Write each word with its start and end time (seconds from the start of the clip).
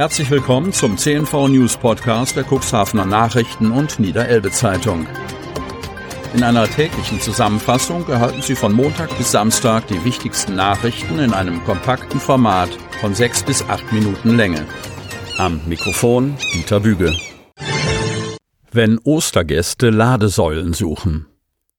Herzlich 0.00 0.30
willkommen 0.30 0.72
zum 0.72 0.96
CNV 0.96 1.48
News 1.48 1.76
Podcast 1.76 2.34
der 2.34 2.46
Cuxhavener 2.50 3.04
Nachrichten 3.04 3.70
und 3.70 4.00
Niederelbe 4.00 4.50
Zeitung. 4.50 5.06
In 6.32 6.42
einer 6.42 6.66
täglichen 6.66 7.20
Zusammenfassung 7.20 8.08
erhalten 8.08 8.40
Sie 8.40 8.54
von 8.54 8.72
Montag 8.72 9.14
bis 9.18 9.30
Samstag 9.30 9.88
die 9.88 10.02
wichtigsten 10.02 10.54
Nachrichten 10.54 11.18
in 11.18 11.34
einem 11.34 11.62
kompakten 11.64 12.18
Format 12.18 12.70
von 13.02 13.14
sechs 13.14 13.42
bis 13.42 13.62
acht 13.68 13.92
Minuten 13.92 14.38
Länge. 14.38 14.64
Am 15.36 15.60
Mikrofon 15.66 16.34
Dieter 16.54 16.80
Büge. 16.80 17.14
Wenn 18.72 18.96
Ostergäste 19.04 19.90
Ladesäulen 19.90 20.72
suchen. 20.72 21.26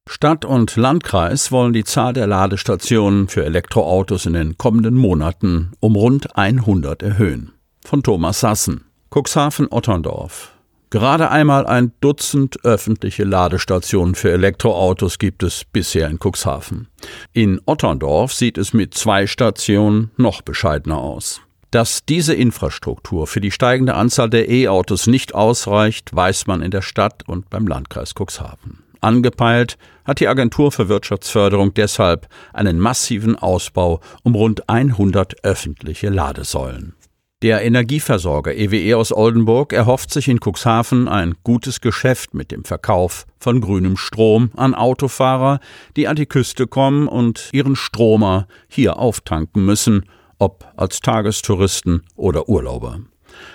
Stadt 0.08 0.46
und 0.46 0.76
Landkreis 0.76 1.52
wollen 1.52 1.74
die 1.74 1.86
Zahl 1.86 2.14
der 2.14 2.28
Ladestationen 2.28 3.30
für 3.30 3.44
Elektroautos 3.44 4.28
in 4.28 4.34
den 4.34 4.60
kommenden 4.60 4.94
Monaten 4.94 5.72
um 5.80 5.96
rund 5.96 6.38
100 6.38 7.02
erhöhen. 7.02 7.54
Von 7.84 8.04
Thomas 8.04 8.40
Sassen. 8.40 8.86
Cuxhaven-Otterndorf. 9.10 10.52
Gerade 10.92 11.32
einmal 11.32 11.66
ein 11.66 11.94
Dutzend 12.02 12.64
öffentliche 12.64 13.24
Ladestationen 13.24 14.14
für 14.14 14.32
Elektroautos 14.32 15.20
gibt 15.20 15.42
es 15.42 15.64
bisher 15.64 16.10
in 16.10 16.20
Cuxhaven. 16.20 16.88
In 17.34 17.62
Otterndorf 17.66 18.34
sieht 18.34 18.58
es 18.58 18.74
mit 18.74 18.94
zwei 18.94 19.26
Stationen 19.26 20.12
noch 20.18 20.42
bescheidener 20.42 20.98
aus. 20.98 21.42
Dass 21.72 22.04
diese 22.06 22.34
Infrastruktur 22.34 23.26
für 23.28 23.40
die 23.40 23.52
steigende 23.52 23.96
Anzahl 23.96 24.30
der 24.30 24.50
E-Autos 24.50 25.08
nicht 25.08 25.34
ausreicht, 25.34 26.14
weiß 26.14 26.48
man 26.48 26.62
in 26.62 26.72
der 26.72 26.82
Stadt 26.82 27.24
und 27.26 27.50
beim 27.50 27.68
Landkreis 27.68 28.14
Cuxhaven. 28.14 28.84
Angepeilt 29.00 29.78
hat 30.04 30.20
die 30.20 30.28
Agentur 30.28 30.72
für 30.72 30.90
Wirtschaftsförderung 30.90 31.74
deshalb 31.74 32.28
einen 32.54 32.80
massiven 32.80 33.38
Ausbau 33.38 34.02
um 34.24 34.36
rund 34.36 34.70
100 34.70 35.44
öffentliche 35.44 36.10
Ladesäulen. 36.10 36.96
Der 37.42 37.64
Energieversorger 37.64 38.54
EWE 38.54 38.78
e 38.78 38.94
aus 38.94 39.12
Oldenburg 39.12 39.74
erhofft 39.74 40.14
sich 40.14 40.28
in 40.28 40.38
Cuxhaven 40.40 41.08
ein 41.08 41.34
gutes 41.44 41.82
Geschäft 41.82 42.36
mit 42.36 42.52
dem 42.52 42.66
Verkauf 42.66 43.26
von 43.40 43.62
grünem 43.62 43.98
Strom 43.98 44.52
an 44.56 44.76
Autofahrer, 44.76 45.60
die 45.96 46.08
an 46.08 46.16
die 46.16 46.28
Küste 46.28 46.68
kommen 46.68 47.08
und 47.08 47.50
ihren 47.52 47.76
Stromer 47.76 48.48
hier 48.68 49.00
auftanken 49.00 49.66
müssen, 49.66 50.06
ob 50.38 50.72
als 50.78 51.00
Tagestouristen 51.00 52.04
oder 52.16 52.48
Urlauber. 52.48 53.00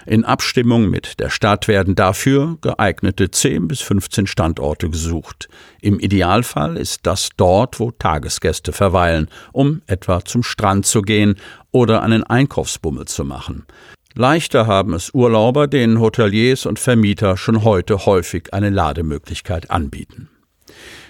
In 0.06 0.24
Abstimmung 0.24 0.88
mit 0.88 1.20
der 1.20 1.30
Stadt 1.30 1.68
werden 1.68 1.94
dafür 1.94 2.58
geeignete 2.60 3.30
10 3.30 3.68
bis 3.68 3.80
15 3.80 4.26
Standorte 4.26 4.90
gesucht. 4.90 5.48
Im 5.80 5.98
Idealfall 5.98 6.76
ist 6.76 7.06
das 7.06 7.30
dort, 7.36 7.80
wo 7.80 7.90
Tagesgäste 7.90 8.72
verweilen, 8.72 9.28
um 9.52 9.82
etwa 9.86 10.24
zum 10.24 10.42
Strand 10.42 10.86
zu 10.86 11.02
gehen 11.02 11.36
oder 11.70 12.02
einen 12.02 12.24
Einkaufsbummel 12.24 13.06
zu 13.06 13.24
machen. 13.24 13.66
Leichter 14.14 14.66
haben 14.66 14.94
es 14.94 15.12
Urlauber, 15.12 15.66
denen 15.66 16.00
Hoteliers 16.00 16.64
und 16.64 16.78
Vermieter 16.78 17.36
schon 17.36 17.64
heute 17.64 18.06
häufig 18.06 18.54
eine 18.54 18.70
Lademöglichkeit 18.70 19.70
anbieten. 19.70 20.30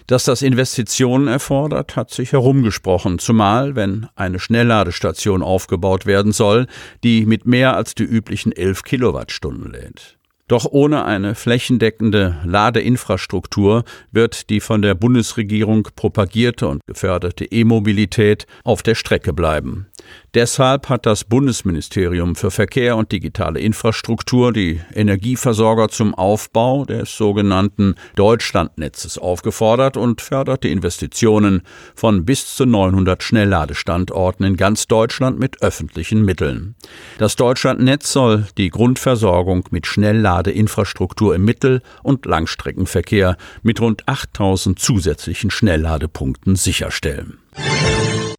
Dass 0.07 0.25
das 0.25 0.43
Investitionen 0.43 1.27
erfordert, 1.27 1.97
hat 1.97 2.12
sich 2.12 2.33
herumgesprochen, 2.33 3.19
zumal 3.19 3.75
wenn 3.75 4.07
eine 4.15 4.39
Schnellladestation 4.39 5.43
aufgebaut 5.43 6.07
werden 6.07 6.31
soll, 6.31 6.69
die 7.03 7.27
mit 7.27 7.45
mehr 7.45 7.77
als 7.77 7.97
die 7.97 8.05
üblichen 8.05 8.53
11 8.53 8.84
Kilowattstunden 8.84 9.73
lädt. 9.73 10.17
Doch 10.49 10.65
ohne 10.71 11.05
eine 11.05 11.34
flächendeckende 11.34 12.37
Ladeinfrastruktur 12.45 13.83
wird 14.12 14.49
die 14.49 14.61
von 14.61 14.81
der 14.81 14.95
Bundesregierung 14.95 15.89
propagierte 15.97 16.69
und 16.69 16.83
geförderte 16.87 17.45
E-Mobilität 17.45 18.47
auf 18.62 18.84
der 18.84 18.95
Strecke 18.95 19.33
bleiben. 19.33 19.89
Deshalb 20.35 20.91
hat 20.91 21.07
das 21.07 21.25
Bundesministerium 21.25 22.37
für 22.37 22.51
Verkehr 22.51 22.97
und 22.97 23.11
digitale 23.11 23.59
Infrastruktur 23.61 24.53
die 24.53 24.81
Energieversorger 24.95 25.89
zum 25.89 26.15
Aufbau 26.15 26.85
des 26.85 27.17
sogenannten 27.17 27.95
Deutschlandnetzes 28.17 29.17
aufgefordert 29.17 29.97
und 29.97 30.21
fördert 30.21 30.65
die 30.65 30.73
Investitionen 30.73 31.62
von 31.95 32.27
bis 32.27 32.55
zu 32.55 32.67
900 32.67 33.23
Schnellladestandorten 33.23 34.45
in 34.45 34.56
ganz 34.56 34.87
Deutschland 34.87 35.39
mit 35.39 35.62
öffentlichen 35.62 36.23
Mitteln. 36.23 36.75
Das 37.17 37.37
Deutschlandnetz 37.37 38.12
soll 38.12 38.47
die 38.59 38.69
Grundversorgung 38.69 39.65
mit 39.71 39.87
Schnellladeinfrastruktur 39.87 41.35
im 41.35 41.47
Mittel- 41.47 41.81
und 42.03 42.27
Langstreckenverkehr 42.27 43.39
mit 43.62 43.81
rund 43.81 44.06
8000 44.06 44.79
zusätzlichen 44.79 45.51
Schnellladepunkten 45.51 46.56
sicherstellen. 46.56 47.39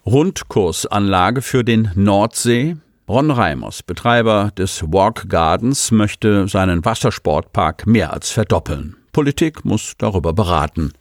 Rundkursanlage 0.08 1.42
für 1.42 1.66
den 1.66 1.92
Nordsee. 1.96 2.78
Ron 3.10 3.30
Reimers, 3.30 3.84
Betreiber 3.84 4.52
des 4.58 4.82
Walk 4.84 5.28
Gardens, 5.28 5.92
möchte 5.92 6.48
seinen 6.48 6.86
Wassersportpark 6.86 7.86
mehr 7.86 8.14
als 8.14 8.32
verdoppeln. 8.32 8.96
Politik 9.12 9.66
muss 9.66 9.96
darüber 9.98 10.32
beraten. 10.32 10.94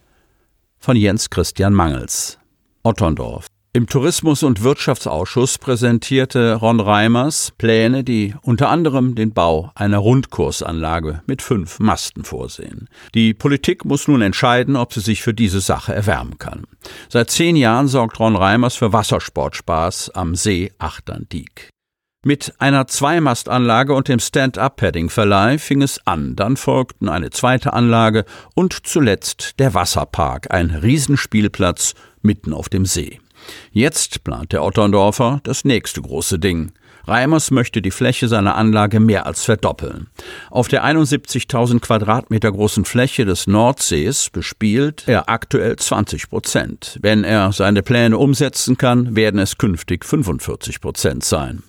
Von 0.77 0.97
Jens 0.97 1.29
Christian 1.29 1.73
Mangels. 1.73 2.37
Otterndorf. 2.83 3.47
Im 3.73 3.85
Tourismus- 3.85 4.41
und 4.41 4.63
Wirtschaftsausschuss 4.63 5.59
präsentierte 5.59 6.55
Ron 6.55 6.79
Reimers 6.79 7.53
Pläne, 7.57 8.03
die 8.03 8.33
unter 8.41 8.69
anderem 8.69 9.13
den 9.13 9.33
Bau 9.33 9.71
einer 9.75 9.99
Rundkursanlage 9.99 11.21
mit 11.27 11.43
fünf 11.43 11.79
Masten 11.79 12.23
vorsehen. 12.23 12.89
Die 13.13 13.35
Politik 13.35 13.85
muss 13.85 14.07
nun 14.07 14.21
entscheiden, 14.21 14.75
ob 14.75 14.93
sie 14.93 15.01
sich 15.01 15.21
für 15.21 15.33
diese 15.33 15.61
Sache 15.61 15.93
erwärmen 15.93 16.39
kann. 16.39 16.63
Seit 17.07 17.29
zehn 17.29 17.55
Jahren 17.55 17.87
sorgt 17.87 18.19
Ron 18.19 18.35
Reimers 18.35 18.75
für 18.75 18.93
Wassersportspaß 18.93 20.09
am 20.11 20.33
See 20.33 20.71
Achterndiek. 20.79 21.69
Mit 22.25 22.55
einer 22.57 22.87
Zweimastanlage 22.87 23.93
und 23.93 24.07
dem 24.07 24.19
Stand-up-Padding-Verleih 24.19 25.59
fing 25.59 25.83
es 25.83 26.05
an, 26.07 26.35
dann 26.35 26.57
folgten 26.57 27.09
eine 27.09 27.29
zweite 27.29 27.73
Anlage 27.73 28.25
und 28.55 28.87
zuletzt 28.87 29.59
der 29.59 29.75
Wasserpark, 29.75 30.51
ein 30.51 30.71
Riesenspielplatz 30.71 31.93
mitten 32.21 32.53
auf 32.53 32.69
dem 32.69 32.85
See. 32.85 33.19
Jetzt 33.71 34.23
plant 34.23 34.51
der 34.51 34.63
Otterndorfer 34.63 35.39
das 35.43 35.65
nächste 35.65 36.01
große 36.01 36.39
Ding. 36.39 36.71
Reimers 37.07 37.51
möchte 37.51 37.81
die 37.81 37.91
Fläche 37.91 38.27
seiner 38.27 38.55
Anlage 38.55 38.99
mehr 38.99 39.25
als 39.25 39.45
verdoppeln. 39.45 40.07
Auf 40.51 40.67
der 40.67 40.83
71.000 40.85 41.79
Quadratmeter 41.79 42.51
großen 42.51 42.83
Fläche 42.83 43.23
des 43.23 43.47
Nordsees 43.47 44.29
bespielt 44.29 45.03
er 45.07 45.29
aktuell 45.29 45.77
20 45.77 46.29
Prozent. 46.29 46.99
Wenn 47.01 47.23
er 47.23 47.53
seine 47.53 47.81
Pläne 47.81 48.17
umsetzen 48.17 48.77
kann, 48.77 49.15
werden 49.15 49.39
es 49.39 49.57
künftig 49.57 50.03
45 50.03 50.81
Prozent 50.81 51.23
sein. 51.23 51.63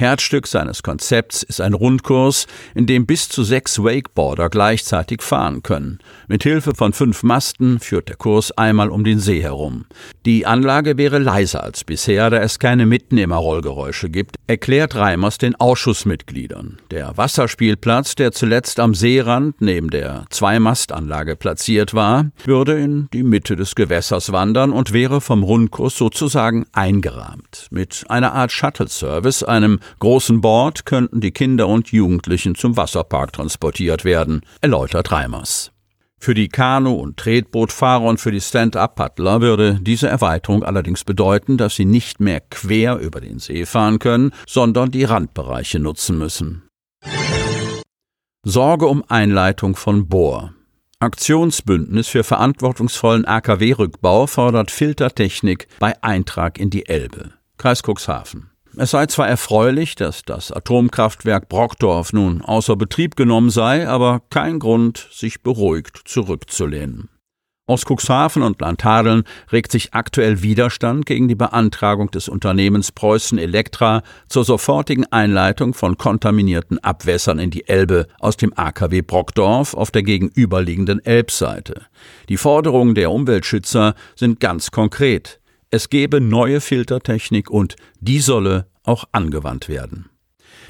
Herzstück 0.00 0.46
seines 0.46 0.82
Konzepts 0.82 1.42
ist 1.42 1.60
ein 1.60 1.74
Rundkurs, 1.74 2.46
in 2.74 2.86
dem 2.86 3.04
bis 3.04 3.28
zu 3.28 3.44
sechs 3.44 3.78
Wakeboarder 3.78 4.48
gleichzeitig 4.48 5.20
fahren 5.20 5.62
können. 5.62 5.98
Mit 6.26 6.42
Hilfe 6.42 6.74
von 6.74 6.94
fünf 6.94 7.22
Masten 7.22 7.80
führt 7.80 8.08
der 8.08 8.16
Kurs 8.16 8.50
einmal 8.52 8.88
um 8.88 9.04
den 9.04 9.18
See 9.18 9.42
herum. 9.42 9.84
Die 10.24 10.46
Anlage 10.46 10.96
wäre 10.96 11.18
leiser 11.18 11.62
als 11.62 11.84
bisher, 11.84 12.30
da 12.30 12.38
es 12.38 12.58
keine 12.58 12.86
Mitnehmerrollgeräusche 12.86 14.08
gibt, 14.08 14.36
erklärt 14.46 14.94
Reimers 14.94 15.36
den 15.36 15.54
Ausschussmitgliedern. 15.54 16.78
Der 16.90 17.18
Wasserspielplatz, 17.18 18.14
der 18.14 18.32
zuletzt 18.32 18.80
am 18.80 18.94
Seerand 18.94 19.60
neben 19.60 19.90
der 19.90 20.24
Zweimastanlage 20.30 21.36
platziert 21.36 21.92
war, 21.92 22.30
würde 22.44 22.80
in 22.80 23.08
die 23.12 23.22
Mitte 23.22 23.54
des 23.54 23.74
Gewässers 23.74 24.32
wandern 24.32 24.72
und 24.72 24.94
wäre 24.94 25.20
vom 25.20 25.42
Rundkurs 25.42 25.98
sozusagen 25.98 26.64
eingerahmt. 26.72 27.66
Mit 27.70 28.04
einer 28.08 28.32
Art 28.32 28.50
Shuttle-Service, 28.50 29.42
einem 29.42 29.78
großen 29.98 30.40
Board 30.40 30.86
könnten 30.86 31.20
die 31.20 31.32
Kinder 31.32 31.68
und 31.68 31.92
Jugendlichen 31.92 32.54
zum 32.54 32.76
Wasserpark 32.76 33.32
transportiert 33.32 34.04
werden, 34.04 34.42
erläutert 34.60 35.10
Reimers. 35.12 35.72
Für 36.22 36.34
die 36.34 36.48
Kanu- 36.48 37.00
und 37.00 37.16
Tretbootfahrer 37.16 38.04
und 38.04 38.20
für 38.20 38.30
die 38.30 38.42
Stand-up-Paddler 38.42 39.40
würde 39.40 39.78
diese 39.80 40.06
Erweiterung 40.06 40.62
allerdings 40.62 41.02
bedeuten, 41.02 41.56
dass 41.56 41.76
sie 41.76 41.86
nicht 41.86 42.20
mehr 42.20 42.40
quer 42.40 42.98
über 42.98 43.22
den 43.22 43.38
See 43.38 43.64
fahren 43.64 43.98
können, 43.98 44.32
sondern 44.46 44.90
die 44.90 45.04
Randbereiche 45.04 45.78
nutzen 45.78 46.18
müssen. 46.18 46.68
Sorge 48.44 48.86
um 48.86 49.02
Einleitung 49.08 49.76
von 49.76 50.08
Bohr. 50.08 50.52
Aktionsbündnis 50.98 52.08
für 52.08 52.24
verantwortungsvollen 52.24 53.24
AKW-Rückbau 53.24 54.26
fordert 54.26 54.70
Filtertechnik 54.70 55.66
bei 55.78 55.94
Eintrag 56.02 56.58
in 56.58 56.68
die 56.68 56.86
Elbe. 56.86 57.32
Kreis 57.56 57.82
Cuxhaven. 57.82 58.50
Es 58.76 58.92
sei 58.92 59.06
zwar 59.06 59.28
erfreulich, 59.28 59.96
dass 59.96 60.22
das 60.22 60.52
Atomkraftwerk 60.52 61.48
Brockdorf 61.48 62.12
nun 62.12 62.42
außer 62.42 62.76
Betrieb 62.76 63.16
genommen 63.16 63.50
sei, 63.50 63.88
aber 63.88 64.22
kein 64.30 64.58
Grund, 64.58 65.08
sich 65.10 65.42
beruhigt 65.42 66.02
zurückzulehnen. 66.04 67.08
Aus 67.70 67.84
Cuxhaven 67.84 68.42
und 68.42 68.60
Landhadeln 68.60 69.22
regt 69.52 69.70
sich 69.70 69.94
aktuell 69.94 70.42
Widerstand 70.42 71.06
gegen 71.06 71.28
die 71.28 71.36
Beantragung 71.36 72.10
des 72.10 72.28
Unternehmens 72.28 72.90
Preußen 72.90 73.38
Elektra 73.38 74.02
zur 74.28 74.44
sofortigen 74.44 75.04
Einleitung 75.12 75.74
von 75.74 75.96
kontaminierten 75.96 76.78
Abwässern 76.82 77.38
in 77.38 77.50
die 77.50 77.68
Elbe 77.68 78.08
aus 78.18 78.36
dem 78.36 78.52
AKW 78.56 79.02
Brockdorf 79.02 79.74
auf 79.74 79.92
der 79.92 80.02
gegenüberliegenden 80.02 81.04
Elbseite. 81.04 81.82
Die 82.28 82.38
Forderungen 82.38 82.96
der 82.96 83.12
Umweltschützer 83.12 83.94
sind 84.16 84.40
ganz 84.40 84.72
konkret. 84.72 85.39
Es 85.72 85.88
gebe 85.88 86.20
neue 86.20 86.60
Filtertechnik 86.60 87.48
und 87.48 87.76
die 88.00 88.18
solle 88.18 88.66
auch 88.82 89.04
angewandt 89.12 89.68
werden. 89.68 90.10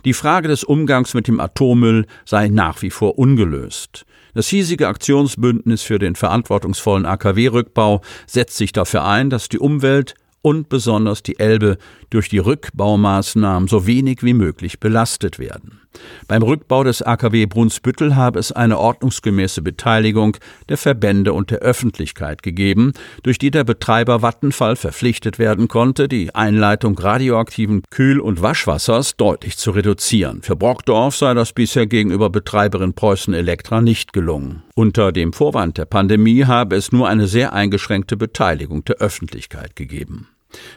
Die 0.05 0.13
Frage 0.13 0.49
des 0.49 0.63
Umgangs 0.63 1.15
mit 1.15 1.27
dem 1.27 1.41
Atommüll 1.41 2.07
sei 2.27 2.49
nach 2.49 2.83
wie 2.83 2.91
vor 2.91 3.19
ungelöst. 3.19 4.05
Das 4.35 4.49
hiesige 4.49 4.89
Aktionsbündnis 4.89 5.81
für 5.81 5.99
den 5.99 6.17
verantwortungsvollen 6.17 7.07
AKW-Rückbau 7.07 8.03
setzt 8.27 8.59
sich 8.59 8.73
dafür 8.73 9.05
ein, 9.05 9.31
dass 9.31 9.49
die 9.49 9.59
Umwelt 9.59 10.15
und 10.43 10.69
besonders 10.69 11.23
die 11.23 11.39
Elbe 11.39 11.79
durch 12.11 12.29
die 12.29 12.39
Rückbaumaßnahmen 12.39 13.69
so 13.69 13.87
wenig 13.87 14.23
wie 14.23 14.35
möglich 14.35 14.81
belastet 14.81 15.39
werden. 15.39 15.81
Beim 16.29 16.43
Rückbau 16.43 16.85
des 16.85 17.03
AKW 17.03 17.47
Brunsbüttel 17.47 18.15
habe 18.15 18.39
es 18.39 18.53
eine 18.53 18.79
ordnungsgemäße 18.79 19.63
Beteiligung 19.63 20.37
der 20.69 20.77
Verbände 20.77 21.33
und 21.33 21.51
der 21.51 21.59
Öffentlichkeit 21.59 22.43
gegeben, 22.43 22.93
durch 23.23 23.39
die 23.39 23.51
der 23.51 23.65
Betreiber 23.65 24.23
Vattenfall 24.23 24.77
verpflichtet 24.77 25.39
werden 25.39 25.67
konnte, 25.67 26.07
die 26.07 26.35
Einleitung 26.35 26.97
radioaktiven 26.97 27.83
Kühl- 27.91 28.21
und 28.21 28.43
Waschwassers 28.43 29.17
deutlich 29.17 29.57
zu 29.57 29.73
reduzieren. 29.73 30.43
Für 30.43 30.57
Brockdorf 30.57 31.17
sei 31.17 31.35
das 31.35 31.53
bisher 31.53 31.87
gegenüber 31.87 32.31
Betreiberin 32.31 32.95
Preußen 32.95 33.35
Elektra 33.35 33.81
nicht 33.81 34.13
gelungen. 34.13 34.63
Unter 34.77 35.13
dem 35.13 35.33
Vorwand 35.33 35.79
der 35.79 35.87
Pandemie 35.87 36.45
habe 36.45 36.77
es 36.77 36.93
nur 36.93 37.09
eine 37.09 37.27
sehr 37.27 37.53
eingeschränkte 37.53 38.17
Beteiligung 38.17 38.85
der 38.85 38.97
Öffentlichkeit 38.97 39.75
gegeben. 39.75 40.29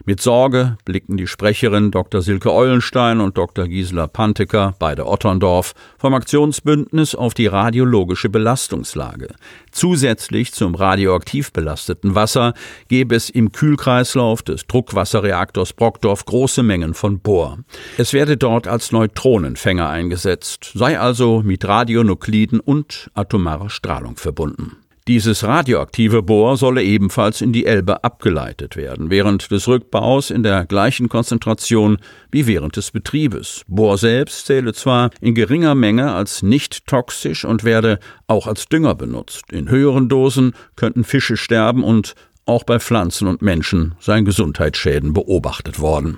Mit 0.05 0.21
Sorge 0.21 0.77
blicken 0.85 1.17
die 1.17 1.27
Sprecherin 1.27 1.91
Dr. 1.91 2.21
Silke 2.21 2.51
Eulenstein 2.51 3.19
und 3.19 3.37
Dr. 3.37 3.67
Gisela 3.67 4.07
Panteker, 4.07 4.75
beide 4.79 5.07
Otterndorf, 5.07 5.73
vom 5.97 6.13
Aktionsbündnis 6.13 7.15
auf 7.15 7.33
die 7.33 7.47
radiologische 7.47 8.29
Belastungslage. 8.29 9.29
Zusätzlich 9.71 10.53
zum 10.53 10.75
radioaktiv 10.75 11.51
belasteten 11.51 12.15
Wasser 12.15 12.53
gäbe 12.87 13.15
es 13.15 13.29
im 13.29 13.51
Kühlkreislauf 13.51 14.43
des 14.43 14.67
Druckwasserreaktors 14.67 15.73
Brockdorf 15.73 16.25
große 16.25 16.63
Mengen 16.63 16.93
von 16.93 17.19
Bohr. 17.19 17.59
Es 17.97 18.13
werde 18.13 18.37
dort 18.37 18.67
als 18.67 18.91
Neutronenfänger 18.91 19.89
eingesetzt, 19.89 20.71
sei 20.75 20.99
also 20.99 21.41
mit 21.43 21.65
Radionukliden 21.65 22.59
und 22.59 23.09
atomarer 23.13 23.69
Strahlung 23.69 24.17
verbunden. 24.17 24.82
Dieses 25.09 25.43
radioaktive 25.43 26.23
Bohr 26.23 26.55
solle 26.55 26.81
ebenfalls 26.81 27.41
in 27.41 27.51
die 27.51 27.65
Elbe 27.65 28.05
abgeleitet 28.05 28.77
werden, 28.77 29.09
während 29.09 29.51
des 29.51 29.67
Rückbaus 29.67 30.29
in 30.29 30.43
der 30.43 30.65
gleichen 30.65 31.09
Konzentration 31.09 31.97
wie 32.31 32.47
während 32.47 32.77
des 32.77 32.91
Betriebes. 32.91 33.65
Bohr 33.67 33.97
selbst 33.97 34.45
zähle 34.45 34.71
zwar 34.71 35.09
in 35.19 35.35
geringer 35.35 35.75
Menge 35.75 36.13
als 36.13 36.41
nicht 36.41 36.87
toxisch 36.87 37.43
und 37.43 37.65
werde 37.65 37.99
auch 38.27 38.47
als 38.47 38.67
Dünger 38.67 38.95
benutzt. 38.95 39.51
In 39.51 39.69
höheren 39.69 40.07
Dosen 40.07 40.53
könnten 40.77 41.03
Fische 41.03 41.35
sterben 41.35 41.83
und 41.83 42.15
auch 42.45 42.63
bei 42.63 42.79
Pflanzen 42.79 43.27
und 43.27 43.41
Menschen 43.41 43.95
seien 43.99 44.23
Gesundheitsschäden 44.23 45.11
beobachtet 45.11 45.81
worden. 45.81 46.17